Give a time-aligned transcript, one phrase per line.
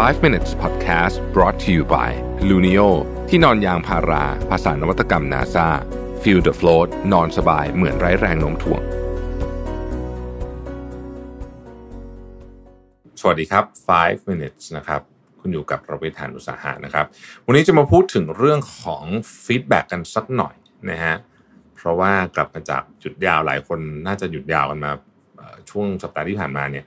[0.00, 2.10] 5 minutes podcast brought to you by
[2.48, 2.88] Luno
[3.28, 5.68] ที่นอนยางพารา ผสานนวัตกรรม NASA
[6.22, 8.82] feel the float นอนสบายเหมือนไร้แรงโน้มถ่วง
[13.20, 13.64] สวัสดีครับ
[13.98, 15.00] 5 minutes นะครับ
[15.40, 17.06] คุณอยู่กับรวิศ หาญอุตสาหะนะครับ
[17.46, 19.04] วันนี้จะมาพูดถึงเรื่องของ
[19.44, 20.54] feedback กันสักหน่อย
[20.90, 21.14] นะฮะ
[21.76, 24.92] เพราะว่ากลับมาจากหยุดยาวหลายคนน่าจะหยุดยาวกันมา
[25.70, 26.86] ช่วงสัปดาห์ที่ผ่านมาเนี่ย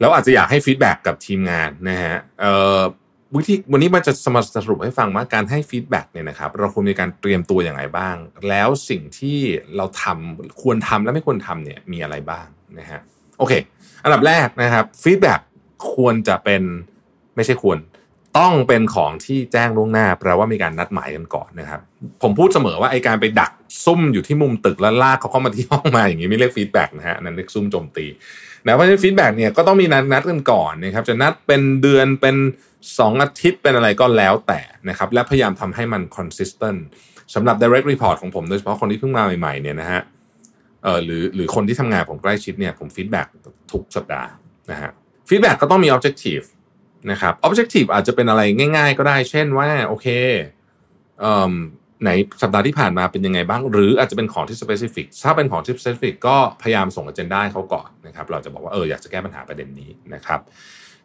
[0.00, 2.80] แล้วอาจจะอยากให้ feedback กับทีมงานนะฮะเอ่อ
[3.36, 8.16] วิธีวันนี้ผมจะมาสรุปให้ฟังว่าการให้ feedback เนี่ยนะครับเราควรมีการเตรียมตัวอย่างไรบ้าง
[8.48, 9.38] แล้วสิ่งที่
[9.76, 12.46] เราทำควรทำและไม่ควรทำเนี่ยมีอะไรบ้าง
[12.78, 13.00] นะฮะ
[13.38, 13.52] โอเค
[14.04, 15.40] อันดับแรกนะครับ feedback
[15.94, 16.62] ควรจะเป็น
[17.36, 17.78] ไม่ใช่ควร
[18.38, 21.80] ต้องเป็นของที่แจ้งล่วงหน้าแปลว่ามีการนัดหมายกันก่อนนะครับ
[22.22, 23.52] ผมพูดเสมอว่าไอการไปดัก
[23.84, 28.06] ซุ่มอยู่ที่มุมตึกแล้วลากเขาเข้ามาที่ห้องมาอย่างนี้ไม่เรียก feedback นะฮะนั้นเรียกซุ่มโจมตี
[28.64, 32.36] นะเพราะฉะนั้น feedback เนี่ยก็ต้องมีนัดนัดกันก่อนนะครับจะนัดเป็นเดือนเป็น
[32.78, 36.80] 2 อาทิตย์เป็นอะไรก็แล้วแต่นะครับและพยายามทำให้มัน consistent
[37.34, 40.00] สำหรับ direct report ของผมโดยเฉพาะคนที่เพิ่งมาใหม่ๆเนี่ยนะฮะ
[40.84, 43.26] เออหรือหรือคนที่ทำงานผมใกล้ชิดเนี่ยผม feedback
[43.72, 44.28] ทุกสัปดาห์
[44.70, 44.90] นะฮะ
[45.28, 46.44] feedback ก็ต้องมี objective
[47.10, 48.42] นะครับ objective อาจจะเป็นอะไร
[48.76, 50.06] ง่าย ๆ ก็ได้ เช่นว่าโอเค
[51.20, 51.54] เอ่อ
[52.02, 52.10] ไหน
[52.42, 60.40] สัปดาห์ที่ผ่านมาเป็นยังไงบ้าง หรืออาจจะเป็นของที่ specific ถ้าเป็นของที่ specific ก็พยายามส่ง agenda ให้เขาก่อนนะครับ เราจะบอกว่าเอออยากจะแก้ปัญหาประเด็นนี้นะครับ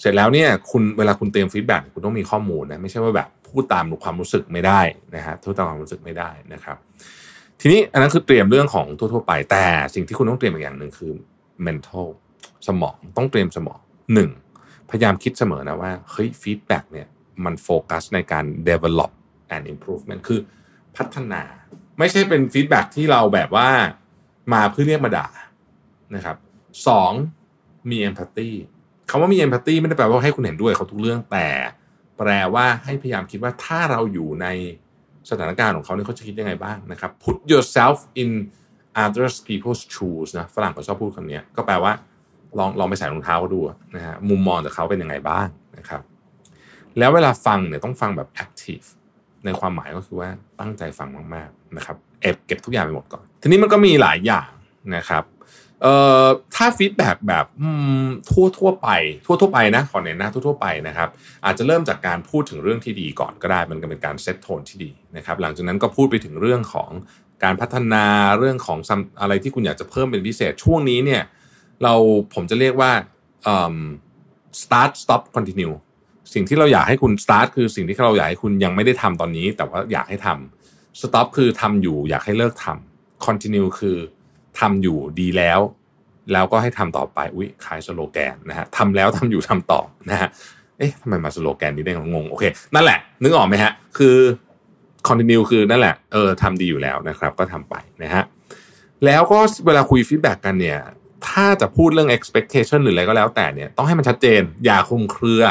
[0.00, 4.80] เสร็จแล้วเนี่ยคุณเวลาคุณเตรียม feedback คุณต้องมีข้อมูลนะไม่ใช่ว่าแบบพูดตามความรู้สึกไม่ได้
[5.14, 6.76] นะฮะพูดตามความรู้สึกไม่ได้นะครับ
[7.60, 11.12] ทีนี้อันนั้นคือเตรียมเรื่องของทั่วๆไป แต่สิ่งที่คุณต้องเตรียมอีกอย่างหนึ่งคือ
[11.66, 12.08] mental
[12.68, 13.78] สมองต้องเตรียมสมอง
[14.14, 14.30] หนึ่ง
[14.90, 17.08] พยายามคิดเสมอนะว่าเฮ้ย feedback เนี่ย
[17.44, 19.12] มันโฟกัสในการ develop
[19.54, 20.40] and improvement คือ
[20.96, 21.42] พัฒนา
[21.98, 23.68] ไม่ใช่เป็น feedback ที่เราแบบว่า
[24.52, 25.28] มาเพื่อเรียกมาด่า
[26.14, 26.36] นะครับ
[26.86, 27.12] สอง
[27.90, 28.50] มี empathy
[29.10, 31.48] คำว่ามี empathy ไม่ได้แปลว่าให้คุณเห็นด้วยเขาทุกเรื่องแต่
[32.18, 34.46] แปลว่าให้พยายามคิดว่าถ้าเราอยู่ใน
[35.30, 38.30] สถานการณ์ของเขาเนี่ยเขาจะคิดยังไงบ้างนะครับ put yourself in
[39.04, 41.92] other people's shoes นะฝรั่งเขาชอบพูดคำนี้ก็แปลว่า
[42.58, 43.60] ลองลองไปใส่รองเท้าเขาดู
[43.96, 45.46] นะฮะมุมมองจากเขาเป็นยังไงบ้าง
[45.78, 46.02] นะครับ
[46.98, 48.86] แล้วเวลาฟังเนี่ยต้องฟังแบบ active
[49.44, 50.28] ในความหมายก็คือว่า
[50.60, 54.48] ตั้งใจฟังมากๆนะครับเอบเก็บทุกอย่างไปหมดก่อน ทีนี้มันก็มีหลายอย่าง
[54.96, 55.24] นะครับ
[55.82, 55.94] เอ่
[56.24, 57.46] อถ้าฟีดแบ็แบบ
[58.30, 58.88] ทั่วทั่วไป
[59.26, 61.08] ทั่วทั่วไปนะขอเน้นนะทั่วทั่วไปนะครับ
[61.44, 66.90] อาจจะเริ่มจากการพูดถึงเรื่องที่ดีก่อนก็ได้ มันก็เป็นการเซตโทนที่ดีนะครับ หลังจากนั้นก็พูดไปถึงเรื่องของ
[67.44, 68.04] การพัฒนา
[68.38, 68.78] เรื่องของ
[69.20, 71.22] อะไรที่คุณอยากจะเพิ่มเป็นพิเศษช่วงนี้เนี่ย
[71.82, 71.94] เรา
[72.34, 72.92] ผมจะเรียกว่า
[74.62, 75.74] start stop continue
[76.34, 83.96] สิ่งที่เราอยากให้คุณ start คือสิ่งที่เราอยากให้คุณยังไม่ได้ทำตอนนี้ แต่ว่าอยากให้ทำ stop คือทำอยู่อยากให้เลิกทำ continue คือ
[84.60, 85.60] ทำอยู่ดีแล้ว
[86.32, 90.28] แล้วก็ให้ทำต่อไปอุ้ยขายสโลแกนนะฮะทำแล้วทำอยู่ทำต่อนะฮะ
[90.78, 94.16] เอ๊ะทำไมมาสโลแกนนี้ได้งงโอเค นั่นแหละ นึกออกไหมฮะ คือ
[95.08, 98.24] continue คือนั่นแหละเออทำดีอยู่แล้วนะครับ ก็ทำไปนะฮะ
[99.04, 100.78] แล้วก็เวลาคุย feedback กันเนี่ย
[101.38, 105.42] ถ้าจะพูดเรื่อง expectation หรืออะไรก็แล้วแต่เนี่ยต้องให้มันชัดเจน อย่าคลุมเครือ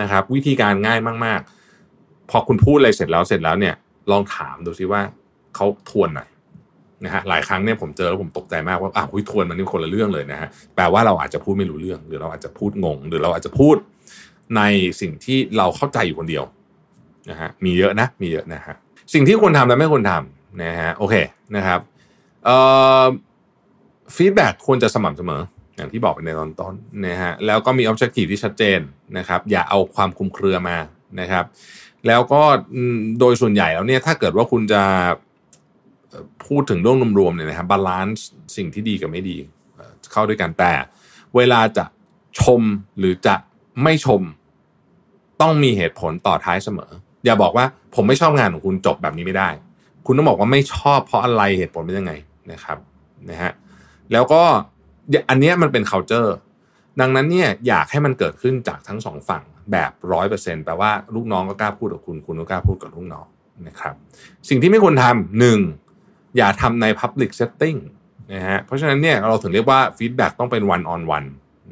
[0.00, 1.40] นะครับ วิธีการง่ายมาก
[1.84, 3.74] ๆ พอคุณพูดอะไรเสร็จแล้วเสร็จแล้วเนี่ย
[4.10, 5.00] ลองถามดูซิว่า
[5.54, 6.28] เขาทวนหน่อย
[7.04, 13.76] นะฮะหลายครั้งเนี่ยผมเจอแล้วผมตกใจมากว่าอ้าวคุยทวนมันนี่คนละเรื่องเลยนะฮะแปลว่าเราอาจจะพูดไม่รู้เรื่อง หรือเราอาจจะพูดงง หรือเราอาจจะพูด
[14.56, 14.62] ใน
[15.00, 16.44] สิ่งที่เราเข้าใจอยู่คนเดียว
[17.30, 18.74] นะฮะมีเยอะนะมีเยอะนะฮะ
[19.14, 21.14] สิ่งที่ควรทำและไม่ควรทำนะฮะโอเค
[21.56, 21.80] นะครับ
[22.44, 22.56] เอ่
[23.02, 23.04] อ
[24.16, 25.42] feedback ควรจะสม่ำเสมอ
[25.76, 26.74] อย่างที่บอกไปในตอนต้น
[27.06, 28.80] นะฮะแล้วก็มี objective ที่ชัดเจน
[29.18, 30.78] นะครับ อย่าเอาความคลุมเครือมา
[31.20, 31.44] นะครับ
[32.06, 32.42] แล้วก็
[33.20, 34.82] โดยส่วนใหญ่แล้วเนี่ยถ้าเกิดว่าคุณจะ
[36.46, 39.36] พูดถึงเรื่องรวมๆเนี่ยนะครับ balance สิ่งที่ดีกับไม่ดี
[40.12, 40.72] เข้าด้วยกันแต่
[41.36, 41.84] เวลาจะ
[42.40, 42.62] ชม
[42.98, 43.34] หรือจะ
[43.82, 44.20] ไม่ชม
[45.40, 46.90] ต้องมีเหตุผลต่อท้ายเสมอ
[47.24, 47.64] อย่าบอกว่า
[47.94, 49.48] ผมไม่ชอบงานของคุณจบแบบนี้ไม่ได้
[50.06, 52.12] คุณต้องบอกว่าไม่ชอบเพราะอะไรเหตุผลเป็นยังไง
[52.52, 52.78] นะครับ
[53.30, 53.52] นะฮะ
[54.12, 54.42] แล้วก็
[55.28, 56.30] อันนี้มันเป็น culture
[57.00, 59.42] ดังนั้นเนี่ยอยากให้มันเกิดขึ้นจากทั้งสองฝั่ง
[59.72, 63.26] แบบร้อยเปอร์เซ็นต์แปลว่าลูกน้องก็กล้าพูดกับคุณ คุณก็กล้าพูดกับลูกน้อง
[63.66, 63.94] นะครับ
[64.48, 65.58] สิ่งที่ไม่ควรทำหนึ่ง
[66.36, 67.78] อย่าทำใน public setting
[68.32, 71.28] นะฮะเพราะฉะนั้นเนี่ยเราถึงเรียกว่า feedback ต้องเป็น one on one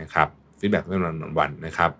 [0.00, 0.28] นะครับ
[0.58, 1.90] feedback ต้องเป็น one on one นะครับ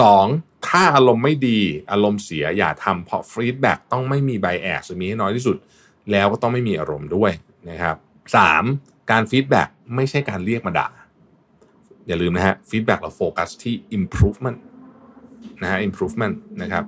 [0.00, 0.26] สอง
[0.68, 1.58] ถ้าอารมณ์ไม่ดี
[1.92, 5.56] อารมณ์เสียอย่าทำเพราะ feedback ต้องไม่มี bias มีให้น้อยที่สุด
[6.12, 7.32] แล้วก็ต้องไม่มีอารมณ์ด้วย
[7.70, 7.96] นะครับ
[8.36, 8.64] สาม
[9.10, 10.88] การ feedback ไม่ใช่การเรียกมาด่า
[12.06, 14.58] อย่าลืมนะฮะ feedback เราโฟกัสที่ improvement
[15.62, 16.84] นะฮะ improvement นะครับ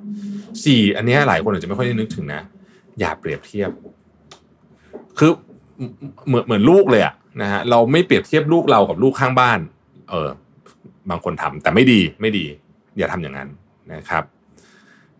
[0.64, 2.42] สี่อันนี้หลายคนอาจจะไม่ค่อยได้นึกถึงนะ
[3.00, 3.70] อย่าเปรียบเทียบ
[5.18, 5.30] คือ
[6.26, 9.58] เหมือนเหมือนลูกเลยอะนะฮะเราไม่เปรียบเทียบลูกเรากับลูกข้างบ้าน
[10.10, 10.28] เออ
[11.10, 12.44] บางคนทำแต่ไม่ดีไม่ดี
[12.98, 13.48] อย่าทำอย่างนั้น
[13.94, 14.24] นะครับ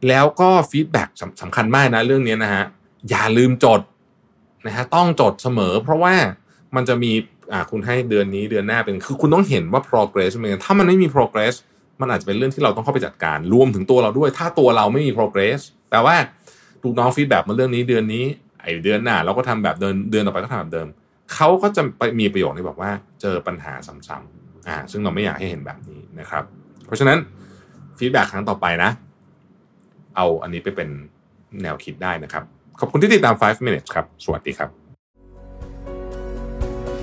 [0.08, 1.08] แล้วก็ฟีดแบ็ก
[1.43, 2.64] สำคัญมากนะเรื่องนี้นะฮะ
[3.10, 3.81] อย่าลืมจด
[4.66, 6.14] นะฮะต้องจดเสมอ เพราะว่า
[6.76, 7.12] มันจะมี
[7.52, 11.54] อ่าคุณให้เดือนนี้เดือนหน้าเป็นคือคุณต้องเห็นว่า progress เป็นถ้ามันไม่มี progress
[12.00, 15.60] มันอาจจะเป็นเรื่องที่เราต้องเข้าไปจัดการรวมถึงตัวเราด้วย ถ้าตัวเราไม่มี progress
[15.90, 16.16] แปลว่า
[16.82, 18.24] ลูกน้องฟีดแบ็กมาเรื่องนี้เดือนนี้
[18.62, 20.86] ไอเดือนหน้าเราก็ทำแบบเดินเดือนต่อไปก็ทำแบบเดิม
[21.34, 22.90] เขาก็จะไปมีประโยชน์ที่บอกว่า
[23.20, 26.44] เจอปัญหาซ้ำๆอ่า ซึ่งเราไม่อยากให้เห็นแบบนี้นะครับ
[26.86, 27.19] เพราะฉะนั้น
[27.98, 28.90] ฟีดแบ็กครั้งต่อไปนะ
[30.16, 30.88] เอาอันนี้ไปเป็น
[31.62, 32.44] แนวคิดได้นะครับ
[32.80, 34.85] ขอบคุณที่ติดตาม 5 minutes ครับ สวัสดีครับ